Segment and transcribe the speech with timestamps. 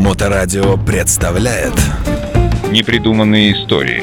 [0.00, 1.74] Моторадио представляет
[2.70, 4.02] Непридуманные истории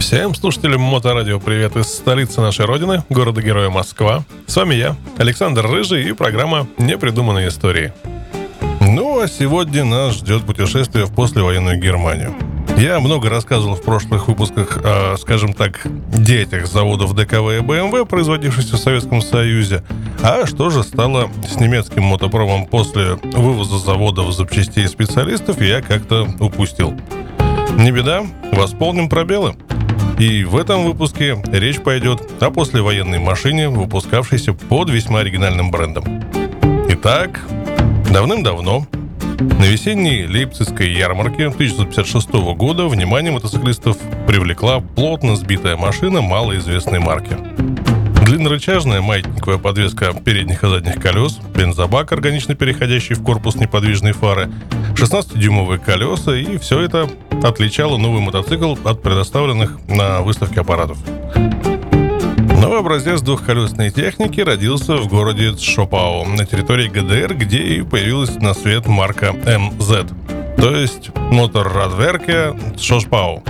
[0.00, 4.24] Всем слушателям Моторадио привет из столицы нашей родины, города-героя Москва.
[4.46, 7.92] С вами я, Александр Рыжий и программа «Непридуманные истории».
[8.80, 12.34] Ну, а сегодня нас ждет путешествие в послевоенную Германию.
[12.76, 18.76] Я много рассказывал в прошлых выпусках о, скажем так, детях заводов ДКВ и БМВ, производившихся
[18.76, 19.82] в Советском Союзе.
[20.22, 26.28] А что же стало с немецким мотопромом после вывоза заводов запчастей и специалистов, я как-то
[26.38, 26.94] упустил.
[27.78, 29.56] Не беда, восполним пробелы.
[30.18, 36.22] И в этом выпуске речь пойдет о послевоенной машине, выпускавшейся под весьма оригинальным брендом.
[36.90, 37.40] Итак,
[38.10, 38.86] давным-давно
[39.38, 47.36] на весенней Лейпцигской ярмарке 1956 года внимание мотоциклистов привлекла плотно сбитая машина малоизвестной марки.
[48.24, 54.50] Длиннорычажная маятниковая подвеска передних и задних колес, бензобак, органично переходящий в корпус неподвижной фары,
[54.94, 57.08] 16-дюймовые колеса, и все это
[57.42, 60.98] отличало новый мотоцикл от предоставленных на выставке аппаратов.
[62.60, 68.54] Новый образец двухколесной техники родился в городе Шопау на территории ГДР, где и появилась на
[68.54, 70.06] свет марка МЗ,
[70.56, 73.44] то есть Мотор Радверке Шошпау.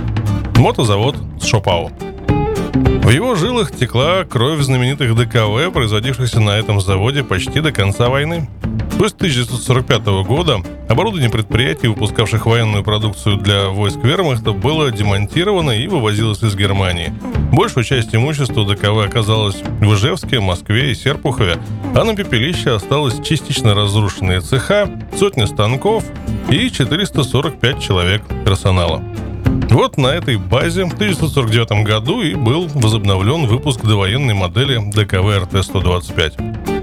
[0.57, 1.91] Мотозавод Шопау.
[3.07, 8.49] В его жилах текла кровь знаменитых ДКВ, производившихся на этом заводе почти до конца войны.
[8.97, 10.59] После 1945 года
[10.89, 17.13] оборудование предприятий, выпускавших военную продукцию для войск вермахта, было демонтировано и вывозилось из Германии.
[17.51, 21.57] Большую часть имущества ДКВ оказалась в Ижевске, Москве и Серпухове,
[21.95, 26.03] а на пепелище осталось частично разрушенные цеха, сотни станков
[26.49, 29.03] и 445 человек персонала.
[29.69, 36.76] Вот на этой базе в 1949 году и был возобновлен выпуск довоенной модели ДКВ РТ-125.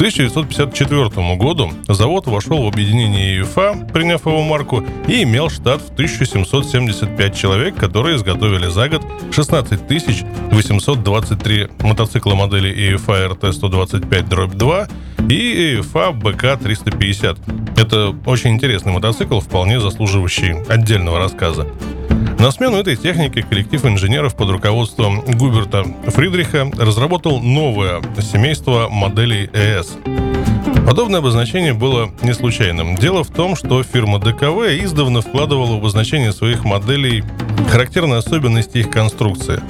[0.00, 5.92] К 1954 году завод вошел в объединение ЕФА, приняв его марку, и имел штат в
[5.92, 9.78] 1775 человек, которые изготовили за год 16
[10.52, 14.90] 823 мотоцикла модели ЕФА РТ-125-2
[15.28, 17.78] и ЕФА БК-350.
[17.78, 21.66] Это очень интересный мотоцикл, вполне заслуживающий отдельного рассказа.
[22.40, 29.98] На смену этой технике коллектив инженеров под руководством Губерта Фридриха разработал новое семейство моделей ЭС.
[30.86, 32.96] Подобное обозначение было не случайным.
[32.96, 37.24] Дело в том, что фирма ДКВ издавна вкладывала в обозначение своих моделей
[37.70, 39.60] характерные особенности их конструкции.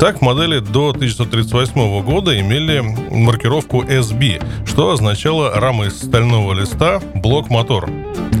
[0.00, 2.80] Так, модели до 1938 года имели
[3.10, 7.90] маркировку SB, что означало рама из стального листа блок-мотор.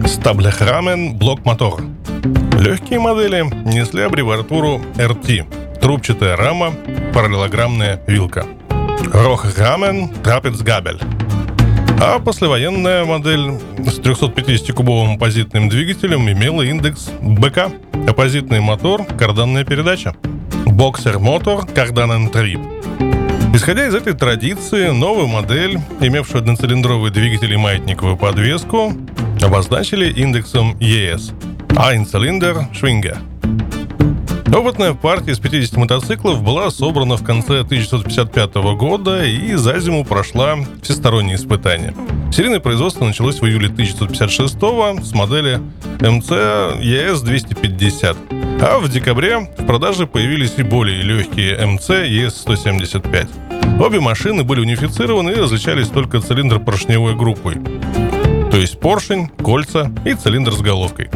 [0.06, 1.82] Стаблехрамен блок-мотор.
[2.58, 5.80] Легкие модели несли аббревиатуру RT.
[5.82, 6.72] Трубчатая рама,
[7.12, 8.46] параллелограммная вилка.
[9.12, 10.98] Рохрамен трапецгабель.
[12.00, 17.70] А послевоенная модель с 350-кубовым оппозитным двигателем имела индекс БК.
[18.08, 20.14] Оппозитный мотор, карданная передача.
[20.80, 22.58] Боксер-мотор, кардан трип.
[23.52, 28.94] Исходя из этой традиции, новую модель, имевшую одноцилиндровый двигатель и маятниковую подвеску,
[29.42, 31.32] обозначили индексом ЕС–
[31.76, 33.18] Айнцилиндер Швинга.
[34.52, 40.58] Опытная партия из 50 мотоциклов была собрана в конце 1955 года и за зиму прошла
[40.82, 41.94] всесторонние испытания.
[42.32, 44.54] Серийное производство началось в июле 1956
[45.06, 45.60] с модели
[46.00, 48.16] MC ES250,
[48.60, 53.80] а в декабре в продаже появились и более легкие MC ES175.
[53.80, 57.54] Обе машины были унифицированы и различались только цилиндр-поршневой группой,
[58.50, 61.08] то есть поршень, кольца и цилиндр с головкой.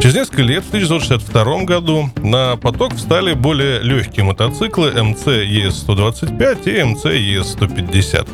[0.00, 6.80] Через несколько лет, в 1962 году, на поток встали более легкие мотоциклы MC ES-125 и
[6.80, 8.28] MC ES-150.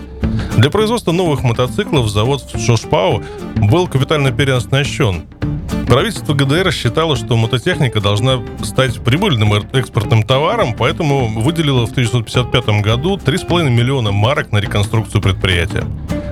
[0.58, 3.22] Для производства новых мотоциклов завод в Шошпау
[3.56, 5.22] был капитально переоснащен.
[5.86, 13.16] Правительство ГДР считало, что мототехника должна стать прибыльным экспортным товаром, поэтому выделило в 1955 году
[13.16, 15.84] 3,5 миллиона марок на реконструкцию предприятия.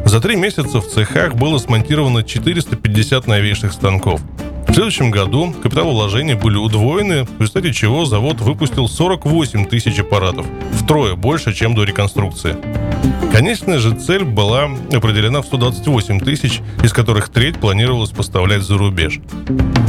[0.04, 4.20] За три месяца в цехах было смонтировано 450 новейших станков.
[4.70, 11.16] В следующем году капиталовложения были удвоены, в результате чего завод выпустил 48 тысяч аппаратов, втрое
[11.16, 12.56] больше, чем до реконструкции.
[13.32, 19.18] Конечная же цель была определена в 128 тысяч, из которых треть планировалось поставлять за рубеж.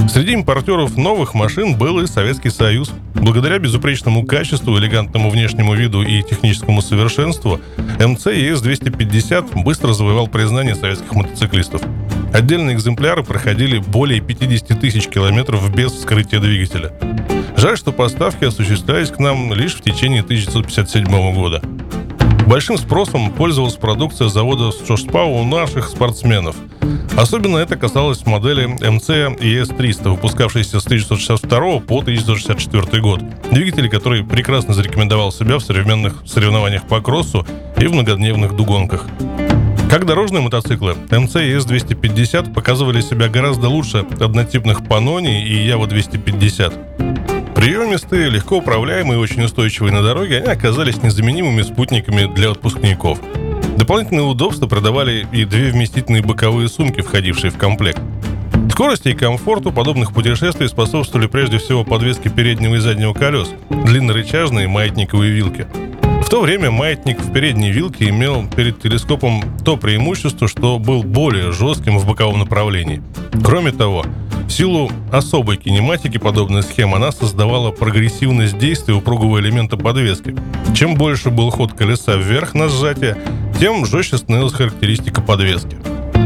[0.09, 2.91] Среди импортеров новых машин был и Советский Союз.
[3.13, 7.61] Благодаря безупречному качеству, элегантному внешнему виду и техническому совершенству
[7.99, 11.83] МЦ ЕС-250 быстро завоевал признание советских мотоциклистов.
[12.33, 16.91] Отдельные экземпляры проходили более 50 тысяч километров без вскрытия двигателя.
[17.57, 21.61] Жаль, что поставки осуществлялись к нам лишь в течение 1957 года.
[22.47, 26.55] Большим спросом пользовалась продукция завода Шошпау у наших спортсменов.
[27.15, 33.21] Особенно это касалось модели MC ES300, выпускавшейся с 1962 по 1964 год.
[33.51, 37.45] Двигатель, который прекрасно зарекомендовал себя в современных соревнованиях по кроссу
[37.77, 39.05] и в многодневных дугонках.
[39.91, 47.53] Как дорожные мотоциклы, MC ES250 показывали себя гораздо лучше однотипных Panoni и Ява 250.
[47.53, 53.19] Приемистые, легко управляемые и очень устойчивые на дороге, они оказались незаменимыми спутниками для отпускников.
[53.75, 57.99] Дополнительные удобства продавали и две вместительные боковые сумки, входившие в комплект.
[58.71, 65.33] Скорости и комфорту подобных путешествий способствовали прежде всего подвеске переднего и заднего колес, длиннорычажные маятниковые
[65.33, 65.67] вилки–
[66.31, 71.97] то время маятник в передней вилке имел перед телескопом то преимущество, что был более жестким
[71.97, 73.03] в боковом направлении.
[73.43, 74.05] Кроме того,
[74.47, 80.33] в силу особой кинематики подобная схема, она создавала прогрессивность действия упругого элемента подвески.
[80.73, 83.17] Чем больше был ход колеса вверх на сжатие,
[83.59, 85.75] тем жестче становилась характеристика подвески.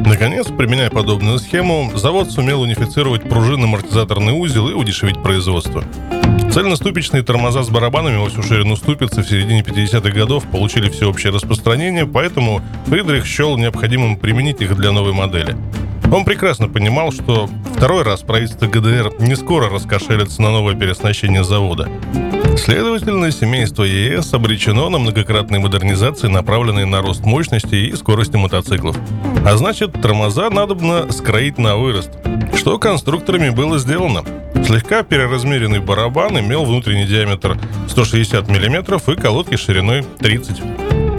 [0.05, 5.83] Наконец, применяя подобную схему, завод сумел унифицировать пружинно-амортизаторный узел и удешевить производство.
[6.55, 12.07] Цельноступичные тормоза с барабанами во всю ширину ступицы в середине 50-х годов получили всеобщее распространение,
[12.07, 15.53] поэтому Фридрих счел необходимым применить их для новой модели.
[16.13, 21.89] Он прекрасно понимал, что второй раз правительство ГДР не скоро раскошелится на новое переоснащение завода.
[22.57, 28.97] Следовательно, семейство ЕС обречено на многократные модернизации, направленные на рост мощности и скорости мотоциклов.
[29.45, 32.11] А значит, тормоза надо скроить на вырост,
[32.55, 34.23] что конструкторами было сделано.
[34.65, 37.57] Слегка переразмеренный барабан имел внутренний диаметр
[37.87, 40.61] 160 мм и колодки шириной 30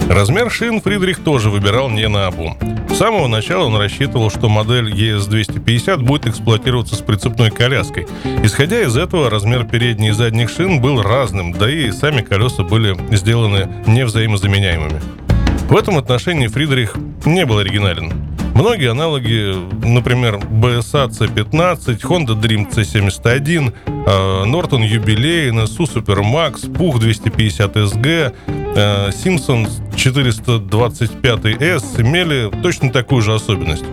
[0.09, 2.57] Размер шин Фридрих тоже выбирал не на обум.
[2.97, 8.07] С самого начала он рассчитывал, что модель ES250 будет эксплуатироваться с прицепной коляской.
[8.41, 12.97] Исходя из этого, размер передних и задних шин был разным, да и сами колеса были
[13.15, 14.99] сделаны невзаимозаменяемыми.
[15.69, 18.11] В этом отношении Фридрих не был оригинален.
[18.55, 19.53] Многие аналоги,
[19.85, 23.73] например, BSA C15, Honda Dream C71,
[24.47, 28.33] Norton Jubilee, NSU Supermax, Puch 250 SG,
[29.11, 29.67] Simpson
[29.97, 33.85] 425S имели точно такую же особенность.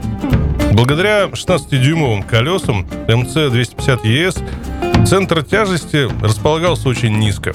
[0.73, 7.53] Благодаря 16-дюймовым колесам MC250ES центр тяжести располагался очень низко.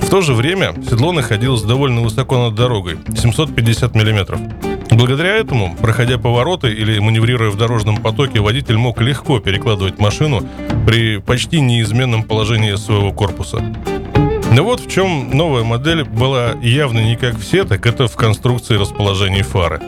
[0.00, 4.38] В то же время седло находилось довольно высоко над дорогой– 750 мм.
[4.90, 10.46] Благодаря этому, проходя повороты или маневрируя в дорожном потоке, водитель мог легко перекладывать машину
[10.86, 13.62] при почти неизменном положении своего корпуса.
[14.54, 18.76] Но вот в чем новая модель была явно не как все, так это в конструкции
[18.76, 19.80] расположений фары.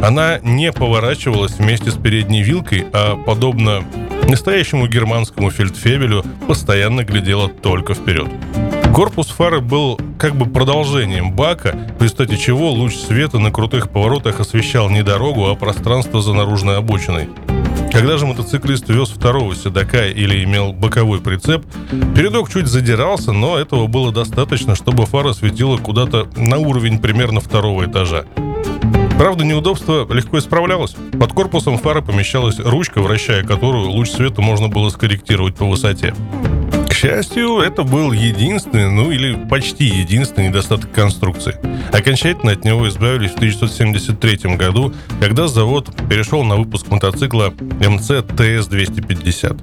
[0.00, 3.82] Она не поворачивалась вместе с передней вилкой, а, подобно
[4.28, 8.28] настоящему германскому фельдфебелю, постоянно глядела только вперед.
[8.94, 14.38] Корпус фары был как бы продолжением бака, в результате чего луч света на крутых поворотах
[14.38, 17.28] освещал не дорогу, а пространство за наружной обочиной.
[17.92, 21.62] Когда же мотоциклист вез второго седока или имел боковой прицеп,
[22.16, 27.84] передок чуть задирался, но этого было достаточно, чтобы фара светила куда-то на уровень примерно второго
[27.84, 28.24] этажа.
[29.18, 30.96] Правда, неудобство легко исправлялось.
[31.20, 36.14] Под корпусом фары помещалась ручка, вращая которую луч света можно было скорректировать по высоте
[37.02, 41.56] счастью, это был единственный, ну или почти единственный недостаток конструкции.
[41.92, 49.60] Окончательно от него избавились в 1973 году, когда завод перешел на выпуск мотоцикла MC TS-250.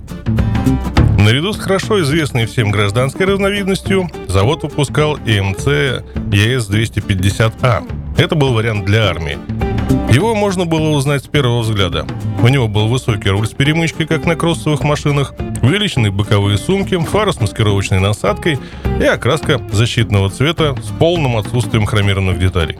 [1.21, 8.17] Наряду с хорошо известной всем гражданской разновидностью, завод выпускал и MC ES-250A.
[8.17, 9.68] Это был вариант для армии.
[10.11, 12.07] Его можно было узнать с первого взгляда.
[12.41, 17.31] У него был высокий руль с перемычкой, как на кроссовых машинах, увеличенные боковые сумки, фара
[17.31, 18.57] с маскировочной насадкой
[18.99, 22.79] и окраска защитного цвета с полным отсутствием хромированных деталей.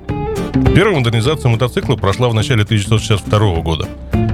[0.74, 3.88] Первая модернизация мотоцикла прошла в начале 1962 года.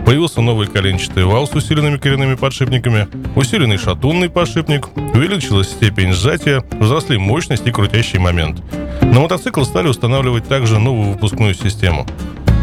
[0.05, 7.17] Появился новый коленчатый вал с усиленными коренными подшипниками, усиленный шатунный подшипник, увеличилась степень сжатия, возросли
[7.17, 8.61] мощность и крутящий момент.
[9.01, 12.05] На мотоцикл стали устанавливать также новую выпускную систему–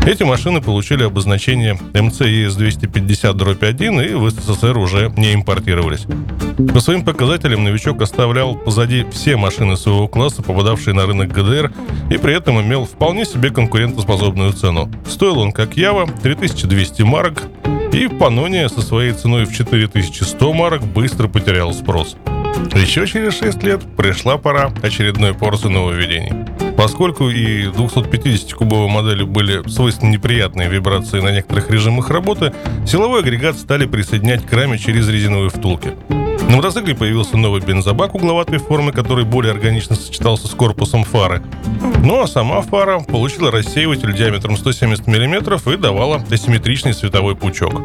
[0.06, 6.06] эти машины получили обозначение МЦИС 250-1 и в СССР уже не импортировались.
[6.72, 11.72] По своим показателям новичок оставлял позади все машины своего класса, попадавшие на рынок ГДР,
[12.10, 14.90] и при этом имел вполне себе конкурентоспособную цену.
[15.08, 17.42] Стоил он, как Ява, 3200 марок,
[17.92, 22.16] и в Паноне со своей ценой в 4100 марок быстро потерял спрос.
[22.74, 26.32] Еще через 6 лет пришла пора очередной порции нововведений.
[26.82, 32.52] Поскольку и 250-кубовые модели были свойственны неприятные вибрации на некоторых режимах работы,
[32.84, 35.92] силовой агрегат стали присоединять к раме через резиновые втулки.
[36.50, 41.40] На мотоцикле появился новый бензобак угловатой формы, который более органично сочетался с корпусом фары.
[42.02, 47.80] Ну а сама фара получила рассеиватель диаметром 170 мм и давала асимметричный световой пучок.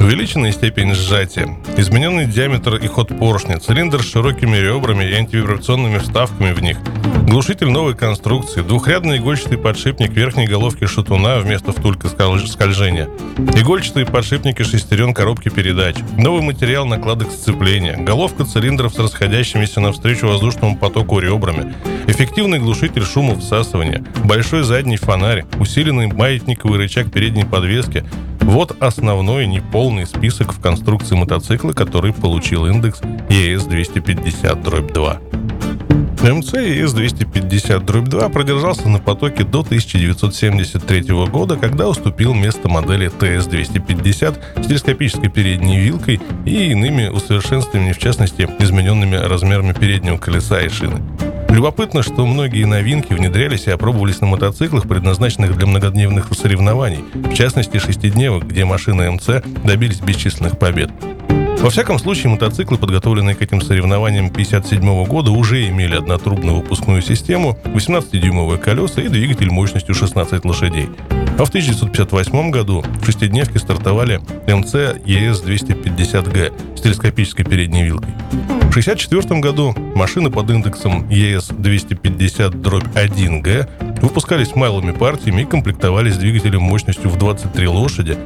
[0.00, 6.52] Увеличенная степень сжатия, измененный диаметр и ход поршня, цилиндр с широкими ребрами и антивибрационными вставками
[6.52, 6.78] в них,
[7.26, 13.08] глушитель новой конструкции, двухрядный игольчатый подшипник верхней головки шатуна вместо втулька скольжения,
[13.56, 20.76] игольчатые подшипники шестерен коробки передач, новый материал накладок сцепления, головка цилиндров с расходящимися навстречу воздушному
[20.78, 21.74] потоку ребрами,
[22.06, 28.04] эффективный глушитель шума всасывания, большой задний фонарь, усиленный маятниковый рычаг передней подвески,
[28.48, 35.18] вот основной неполный список в конструкции мотоцикла, который получил индекс ES250-2.
[36.22, 45.28] МЦ ES250-2 продержался на потоке до 1973 года, когда уступил место модели TS250 с телескопической
[45.28, 51.02] передней вилкой и иными усовершенствованиями, в частности, измененными размерами переднего колеса и шины.
[51.48, 57.78] Любопытно, что многие новинки внедрялись и опробовались на мотоциклах, предназначенных для многодневных соревнований, в частности
[57.78, 60.90] шестидневок, где машины МЦ добились бесчисленных побед.
[61.60, 67.58] Во всяком случае, мотоциклы, подготовленные к этим соревнованиям 1957 года, уже имели однотрубную выпускную систему,
[67.64, 70.88] 18-дюймовые колеса и двигатель мощностью 16 лошадей.
[71.38, 74.74] А в 1958 году в шестидневке стартовали МЦ
[75.06, 78.10] ЕС-250Г с телескопической передней вилкой.
[78.68, 87.16] В 1964 году машины под индексом ES-250-1G выпускались малыми партиями и комплектовались двигателем мощностью в
[87.16, 88.18] 23 лошади,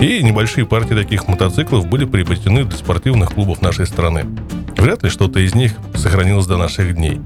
[0.00, 4.24] и небольшие партии таких мотоциклов были приобретены для спортивных клубов нашей страны.
[4.78, 7.20] Вряд ли что-то из них сохранилось до наших дней.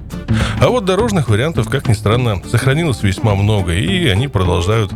[0.61, 4.93] А вот дорожных вариантов, как ни странно, сохранилось весьма много, и они продолжают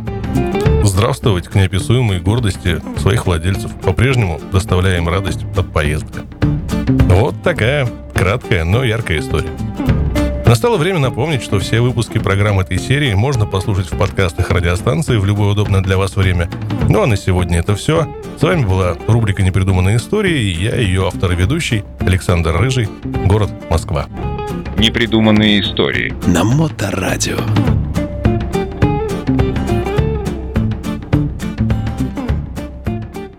[0.83, 6.23] здравствовать к неописуемой гордости своих владельцев, по-прежнему доставляя им радость от поездок.
[7.09, 9.49] Вот такая краткая, но яркая история.
[10.45, 15.25] Настало время напомнить, что все выпуски программ этой серии можно послушать в подкастах радиостанции в
[15.25, 16.49] любое удобное для вас время.
[16.89, 18.07] Ну а на сегодня это все.
[18.37, 22.87] С вами была рубрика «Непридуманные истории» и я, ее автор и ведущий Александр Рыжий,
[23.25, 24.07] город Москва.
[24.77, 26.13] Непридуманные истории.
[26.27, 27.37] На Моторадио.